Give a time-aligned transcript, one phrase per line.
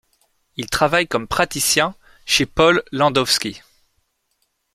[0.57, 1.93] Il travaille comme praticien
[2.25, 3.61] chez Paul Landowski.